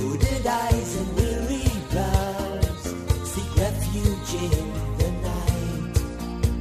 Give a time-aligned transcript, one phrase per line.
[0.00, 2.82] Hooded eyes and weary brows
[3.32, 4.66] seek refuge in
[4.98, 5.94] the night.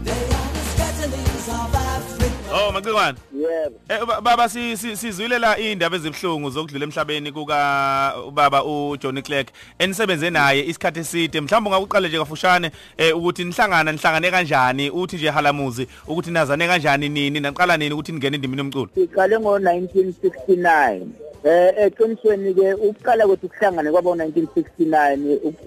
[0.04, 2.36] They are the scatterings of Africa.
[2.52, 3.16] Oh macikwane.
[3.34, 9.22] yebo Eh ba- baba si si- sizwile la indaba ezibhlungu zokudlula emhlabeni kuka ubaba uJohnny
[9.22, 9.48] Clerk
[9.80, 15.30] enisebenze naye isikhathi eside mhlawumbe ungakuqala nje kafushane eh ukuthi nihlangana nihlangane kanjani uthi nje
[15.30, 21.02] halamuzi ukuthi nazane kanjani nini naqala nini ukuthi ningene endimini yomculo siqale ngo-1969
[21.44, 25.18] eh eqinisweni ke ukuqala kwethu ukuhlangana kwaba ngo-1969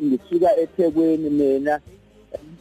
[0.02, 1.80] ngisuka eThekwini mina.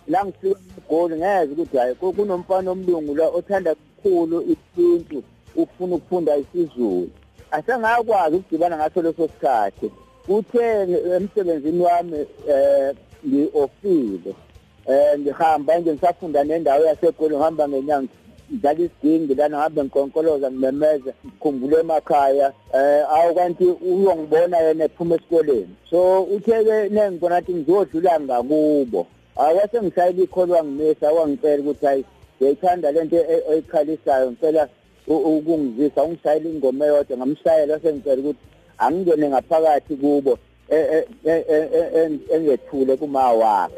[0.07, 5.23] La ngifika eGoli ngeze ukuthi hayi ku- kunomfana omlungu la othanda kakhulu isintu
[5.55, 7.09] ufuna ukufunda isiZulu.
[7.51, 9.91] Asengakwazi ukudibana ngaso leso sikhathi.
[10.25, 10.81] Kuthe
[11.15, 12.17] emsebenzini wami
[12.49, 12.95] eh
[13.27, 14.33] ngi-ofile.
[14.87, 18.07] Eh ngihamba nje ngisafunda nendawo yaseGoli ngihamba ngenyanga
[18.51, 25.75] ngidlala isidingi lana ngabe ngikonkoloza ngimemeza ngikhumbule emakhaya eh awu kanti uyongibona yena ephuma esikoleni.
[25.89, 29.07] So uthe-ke nengibona ukuthi ngizodlula ngakubo.
[29.35, 32.03] Awase ngishayela ikholo wangimisa wangicela ukuthi hayi
[32.37, 34.67] ngiyayithanda lento e- oyikhalisayo ngicela
[35.07, 38.39] u- ukungizisa ungishayela ingoma eyodwa ngamshayela sengicela ukuthi
[38.77, 40.31] angingene ngaphakathi kubo.
[40.31, 40.50] e- e- e- e- e-
[42.33, 43.75] engethule kuma wakhe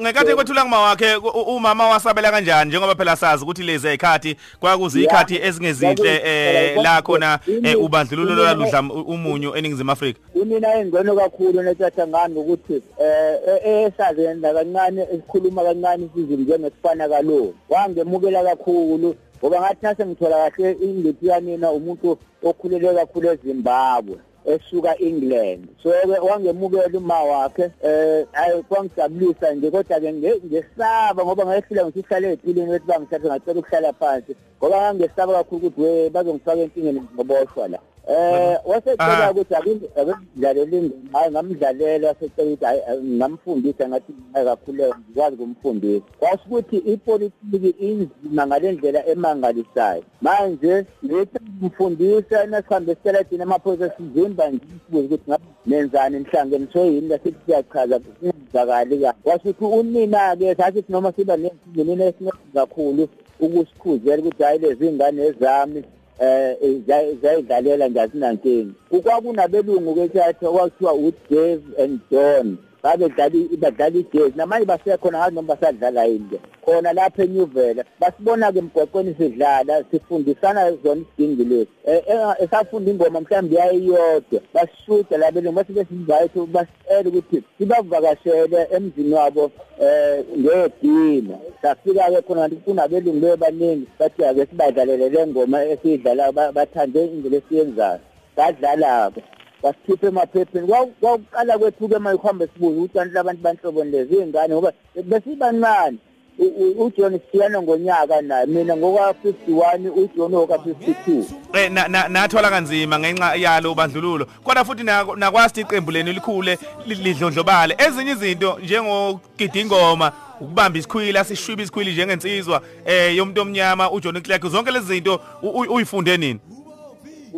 [0.00, 2.68] ngekade kwethula kuma wakhe umama wasabela kanjani?
[2.68, 8.80] Njengoba phela sazi ukuthi lezi ayikhathi kwakuzi ikhathi ezingezinhle eh la khona eh, ubandlululo lwaludla
[9.06, 10.20] umunyu eningizimu Afrika.
[10.34, 18.44] Unina engcono kakhulu nethatha ngani ukuthi eh esazenda kancane esikhuluma kancane isizulu njengesifana kalo wangemukela
[18.44, 24.16] kakhulu ngoba ngathi nase ngithola kahle ingiphi yanina umuntu okhulele kakhulu eZimbabwe.
[24.46, 25.68] Esuka England.
[25.82, 31.84] So ke wangemukela uma wakhe eh ayi kwangijabulisa nje kodwa ke nge- ngesaba ngoba ngayehlula
[31.86, 37.68] ngisihlale ephilini bethi bangisathe ngacela ukuhlala phansi ngoba ngangesaba kakhulu ukuthi we bazongifaka enkingeni ngoboshwa
[37.68, 37.78] la.
[38.08, 39.30] Eh wasecela Ah.
[39.30, 46.76] ukuthi akudlalela ingoma hayi ngamdlalela wasecela ukuthi hayi ngamfundisa ngathi kakhulu ngikwazi kumfundisa kwasho ukuthi
[46.76, 50.02] ipolitiki inzima ngalendlela emangalisayo.
[50.20, 57.08] Manje ngithi mfundisa nasihambe esiteladini amaphoyisa sizimba nje sibuze ukuthi ngabe nenzani nihlangene so yini
[57.08, 63.08] lasithi siyachaza kungizakali kahle kwasho ukuthi unina-ke sasithi noma siba nenina esinceda kakhulu
[63.40, 65.84] ukusikhuzela ukuthi hhayi lezi ngane ezami
[66.20, 68.72] eh zay- zayidlalela nje asinankinga
[69.02, 72.56] kwakunabelungu ke thatha kwakuthiwa uDave and John.
[72.82, 78.58] Babedlala badlala igezi namanje basekhona ngazi noma basadlala yini ke khona lapha eNyuvela basibona ke
[78.58, 81.70] emgwaqweni sidlala sifundisana zona isidingi lesi.
[81.86, 89.50] Eh, eh, esafunda ingoma mhlawumbe yayiyodwa basishuda labelungu base besinvite basicela ukuthi sibavakashele emzini wabo
[89.80, 96.52] eh ngedina safika ke khona kanti kunabelungu bebaningi bathi ake sibadlalele le ngoma esiyidlala ba-
[96.52, 98.00] bathande indlela esiyenzayo.
[98.36, 99.22] Sadlala-ke
[99.62, 104.72] wasikhipha emaphepheni Kwaku- kwakuqala kwethu-ke ma ukuhambe sibuze ukuthi kanti labantu banhloboni lezi iy'ngane ngoba
[105.04, 105.96] besibancane.
[106.38, 111.24] U- u- ujohn siyana ngonyaka naye mina ngoka-fifty-one ujohn oka-fifty-two.
[111.52, 114.26] Eh na- na- nathola kanzima ngenxa yalo ubandlululo.
[114.44, 117.74] Kodwa futhi nako- nakwazi iqembu lenu likhule li- lidlondlobale.
[117.78, 124.70] Ezinye izinto njengogida ingoma ukubamba isikhwila sishwiba isikhwili njengensizwa eh yomuntu omnyama uJohn Clerk zonke
[124.70, 126.40] lezi zinto u- u- uyifunde nini?
[126.50, 126.59] U-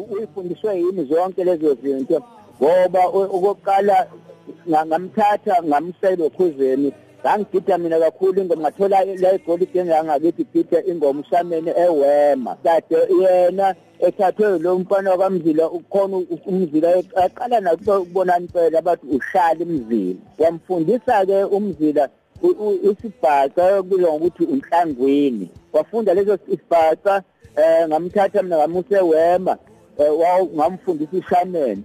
[0.00, 2.22] uyifundiswe yini zonke lezo zinto?
[2.62, 4.06] Ngoba u- okokuqala
[4.68, 6.92] nga- ngamthatha ngamsela ekhuzeni
[7.22, 12.56] ngangigida mina kakhulu ingoma ngathola la igolide engangakithi gida ingoma ushameni ewema.
[12.64, 20.18] Kade yena ethathwe lo mfana wakamzila ukhona u- umzila aqala nakubona impela bathi uhlala imzila
[20.38, 22.08] wamfundisa-ke umzila
[22.42, 25.48] u- u- isibhaca kubizwa ngokuthi unhlangwini.
[25.72, 27.22] Wafunda leso sibhaca
[27.56, 29.58] eh ngamthatha mina ngamuse wema eh, wa-
[30.54, 31.84] ngamfundisa ishameni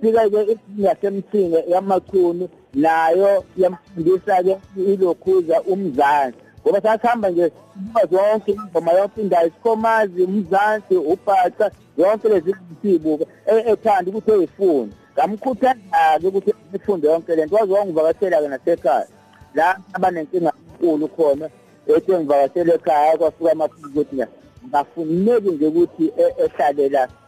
[0.00, 8.92] fika ke yasemthinge yamachunu nayo yamfundisa ke ilokhuza umzansi ngoba sasihamba nje sibuka zonke ingoma
[8.92, 17.36] yonke indawo isikhomazi umzansi ubhaca yonke lezi sibuka ethanda ukuthi eyifuni ngamkhuthaza-ke ukuthi ifunde yonke
[17.36, 19.06] lento waze wangivakashela-ke nasekhaya.
[19.54, 21.48] La abanenkinga enkulu khona
[21.86, 24.26] ethi ngivakashele ekhaya kwafika amaphiko ukuthi nje
[24.68, 27.27] ngafuneki nje ukuthi e- ehlale la na- eh,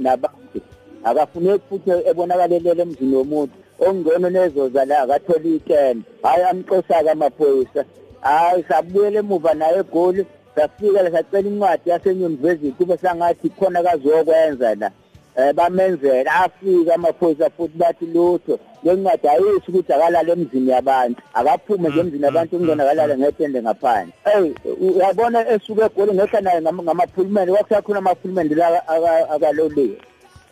[0.00, 0.60] nabantu
[1.04, 3.56] akafuneki futhi ebonakalelele emzini womuntu.
[3.80, 7.84] Ongcono nezoza la akathola ikene hhayi amxosa-ke amaphoyisa.
[8.20, 10.26] Hhayi sabuyela emuva naye egoli
[10.56, 14.90] safika la sacela incwadi yasenyunivesithi kube sangathi khona kazokwenza la.
[15.36, 21.22] Um bamenzela afika amaphoyisa futhi bathi lutho le ncwadi ayisho ukuthi akalala emzini yabantu.
[21.34, 24.12] Akaphume nje emzini yabantu kungena akalala ngethende ngaphandle.
[24.34, 29.96] Eyi uyabona esuke egoli ngehla naye ngama- ngamaphulumende kwakusakhona amaphulumende la aka- akaloliwe.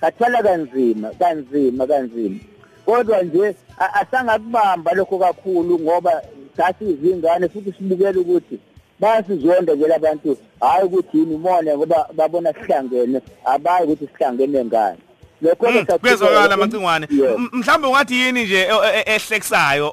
[0.00, 2.38] Sathwala kanzima kanzima kanzima.
[2.86, 6.22] Kodwa nje a- asangakubamba lokho kakhulu ngoba
[6.56, 8.58] sasizingane futhi sibukela ukuthi
[9.00, 14.98] bayasizonda nje labantu hayi ukuthi yini umone ngoba babona sihlangene abayi ukuthi sihlangene ngani.
[15.42, 17.06] Lokho Mm, kuyezwakala macingwane.
[17.52, 18.68] Mhlawumbe ungathi yini nje
[19.06, 19.92] ehlekisayo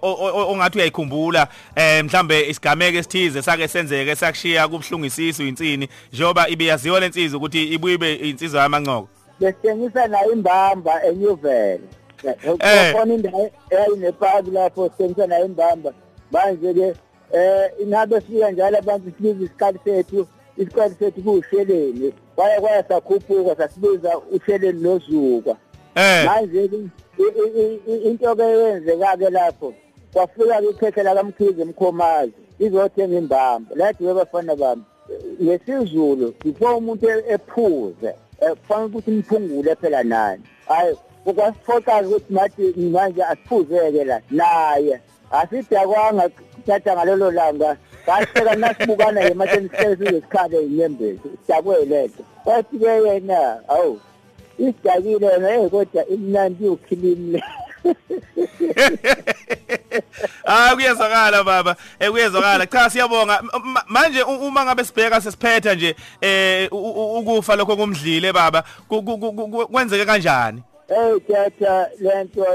[0.52, 7.38] ongathi uyayikhumbula eh mhlawumbe isigameke esithize sake senzeke sakushiya kubhlungu isisu insini njoba ibiyaziwa lensizwa
[7.38, 9.08] ukuthi ibuye ibe insizwa yamancoko
[9.40, 11.82] besengisa nayo imbamba enyuvele.
[12.24, 12.94] Eh.
[12.94, 15.94] khona indawo eyayinepaki lapho sengisa nayo imbamba.
[16.32, 16.94] Manje ke
[17.34, 20.28] eh ingabe sifika njalo abantu sibiza isikali sethu
[20.58, 22.14] isikali sethu kuwusheleni.
[22.36, 25.56] Kwaya kwaya sakhuphuka sasibiza usheleni nozuka.
[25.96, 26.26] Eh.
[26.26, 26.76] Manje ke
[27.20, 29.74] i- i- i- into ke yenzeka-ke lapho
[30.14, 34.84] kwafika-ke ikhekhe lakamkhize mkhomazi izothenga imbamba lathi webafana bami
[35.44, 38.08] ngesizulu before umuntu e- ephuze
[38.42, 40.44] eh, kufanele ukuthi niphungule phela nani.
[40.68, 45.02] Hayi kwasiphoqa-ke ukuthi nathi manje asiphuzeke la naye.
[45.32, 46.30] Asidakwanga
[46.66, 47.78] thatha ngalelo langa.
[48.06, 51.20] Kahleka nasibukana ye manje sihlele sizesikhale inyembezi.
[51.46, 54.00] Sidakwe lento kwathi-ke yena awu
[54.60, 57.44] isidakile yona hey kodwa imnandi iwukhilini
[60.46, 61.76] Ah kuyezwakala baba.
[62.00, 62.66] Eh kuyezwakala.
[62.66, 63.40] Cha siyabonga.
[63.42, 68.34] M- ma- manje u- uma ngabe sibheka sesiphetha nje eh u- u- ukufa lokho kumdlile
[68.34, 70.64] baba ku- ku- ku- ku- kwenzeke kanjani?
[70.88, 72.46] Hey tata lento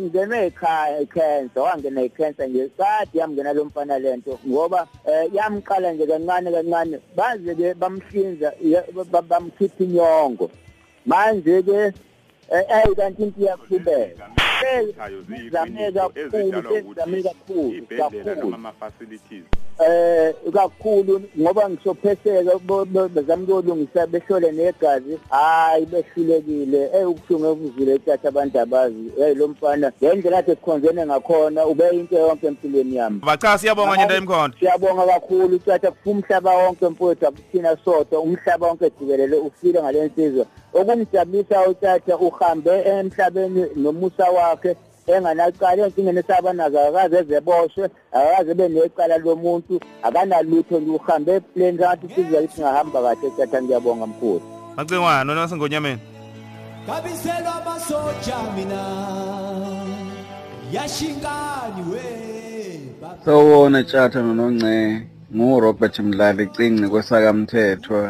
[0.00, 6.06] ngene ekhaya ikhensa wangena ikhensa nje kade yamngena lo mfana lento ngoba eh, yamqala nje
[6.06, 6.98] kancane kancane.
[7.16, 10.50] Baze ke bamhlinza ya- ba- bamkhipha inyongo.
[11.06, 11.92] Manje ke
[12.50, 14.26] eh kanti into iyaqhubeka
[15.52, 19.44] zame kakhulu zame kakhulu kakhulu ama-facilities.
[19.78, 22.58] Eh kakhulu ngoba ngisophetheka
[23.14, 25.18] bezama ukulungisa behlole negazi.
[25.30, 26.90] Hayi behlulekile.
[26.94, 29.12] Eh ubuhlungu ebuzile ethatha abantu abazi.
[29.16, 33.20] Hey lo mfana ngendlela athi sikhonzene ngakhona ube into yonke empilweni yami.
[33.24, 35.56] Bacha siyabonga nje ndayimkhonto siyabonga kakhulu.
[35.56, 38.20] Uthatha kufa umhlaba wonke mfowethu akuthina sodwa.
[38.20, 40.46] Umhlaba wonke jikelele ufile ngale nsizwa.
[40.74, 44.76] Okungijabulisa uthatha uhambe emhlabeni nomusa wakhe.
[45.12, 52.40] Enganacala enkingeni esabanazo akakaze ezeboshwe akakaze ebe necala lomuntu akanalutho nje uhambe eplane kanti isizwe
[52.40, 54.42] lithi ngahamba kahle tata ngiyabonga mkhulu.
[54.76, 56.00] Macingwane noma sengonyameni
[56.86, 58.80] Kabiselwa amasoja mina
[60.72, 62.04] yashingani we
[63.00, 63.24] baba.
[63.24, 68.00] Sawona tshata nonongce nguRobert Mdlali cinci kwesakamthethwa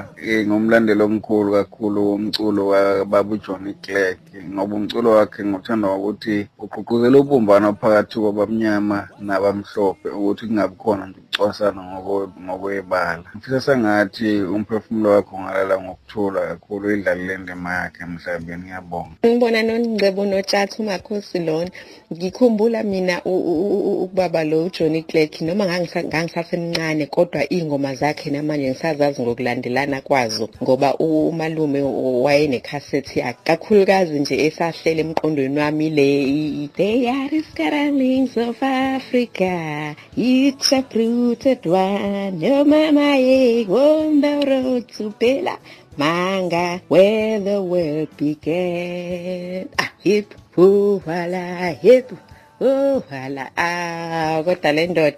[0.46, 4.18] ngumlandeli omkhulu kakhulu womculo kaBaba uJohn Clegg
[4.52, 11.82] ngoba umculo wakhe ngothanda ukuthi ugqugquzela ubumbano phakathi kwabamnyama nabamhlophe ukuthi kungabi khona nje ukucwasana
[11.82, 13.24] ngokwe- ngokwebala.
[13.36, 18.62] Ngifisa sengathi umphefumulo wakhe ungalala ngokuthula kakhulu idlalile indima yakhe emhlabeni.
[18.62, 19.14] Ngiyabonga.
[19.26, 21.70] Ngibona nongcebo notshatha umakhosi lona.
[22.12, 28.30] Ngikhumbula mina u- u- u- ubaba lo uJohnny Clegg noma ngangisa- ngangisasemncane kodwa ingoma zakhe
[28.30, 31.82] namanje ngisazazi ngokulandelana kwazo ngoba u- umalume
[32.24, 33.38] wayenekhasethi yakhe.
[33.44, 41.18] Kakhulukazi nje esahlele emqondweni wami le i- they are the scatterlings of Africa each uprooted
[41.18, 45.58] one no mama ye on the road to Bela
[45.98, 49.68] Manga, where the world began.
[49.78, 52.12] Ah, hip, hoo, hala, hip,
[52.60, 53.50] oh, hala.
[53.56, 55.16] Ah, kodwa le ndoda.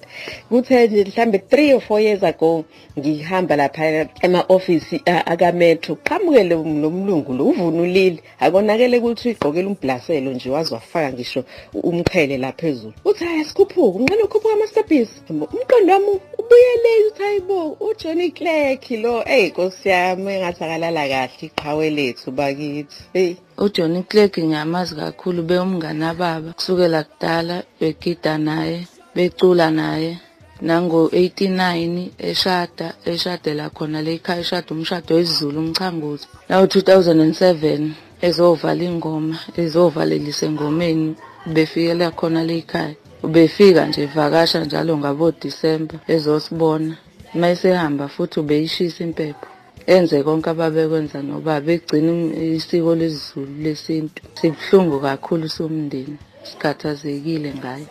[0.49, 2.65] Kuthe nje mhlambe 3 or 4 years ago
[2.99, 8.19] ngihamba lapha ema-office a- akametro qhamuke lo lo mlungu lo uvunulile.
[8.41, 12.93] Akonakele ukuthi igqokela umblaselo nje waze wafaka ngisho umqhele la phezulu.
[13.05, 19.23] Uthi hayi sikhuphuka unqane ukhuphuka amastabhisi umqondo wami ubuyele uthi hayibo uJohnny Clegg lo.
[19.27, 23.03] Hey nkosi yami engathi akalala kahle iqhawe lethu bakithi.
[23.13, 30.19] Hey uJohnny Clegg ngiyamazi kakhulu bewumngane baba kusukela kudala begida naye becula naye.
[30.63, 36.27] Nango 89 eshada eshadela khona le ekhaya eshada umshado wesiZulu umchanguzo.
[36.49, 37.91] Nawo 2007
[38.27, 41.17] ezovala ingoma ezovalelisa engomeni
[41.55, 42.95] befikela khona le ekhaya.
[43.23, 46.95] Ubefika nje vakasha njalo ngabo December ezosibona
[47.35, 49.50] mayisehamba futhi ubeyishisa impepho.
[49.95, 52.13] Enze konke ababekwenza nobaba egcina
[52.57, 56.17] isiko lesizulu lesintu sibuhlungu kakhulu somndeni
[56.49, 57.89] sikhathazekile ngayo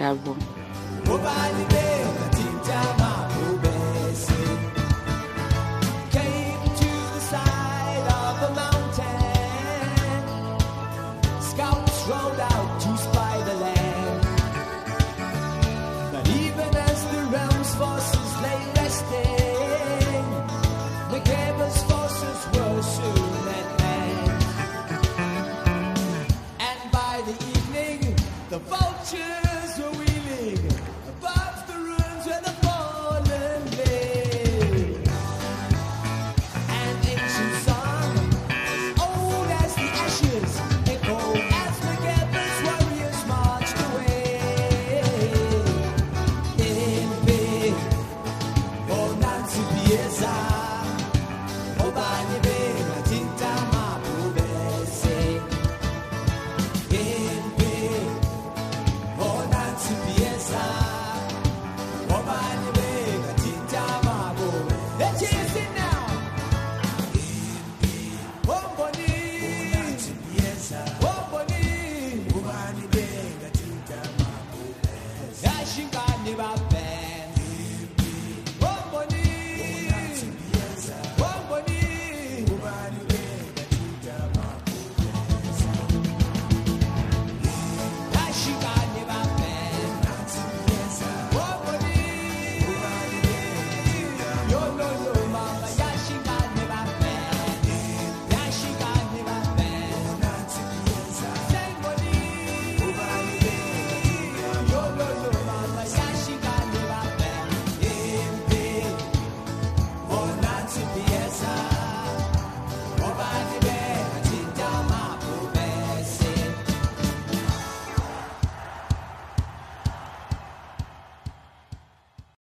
[0.00, 0.50] yabonga